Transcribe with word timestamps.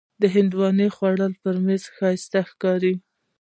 هندوانه 0.35 0.85
د 0.91 0.93
خوړو 0.95 1.27
پر 1.41 1.55
میز 1.65 1.83
ښایسته 1.95 2.39
ښکاري. 2.49 2.93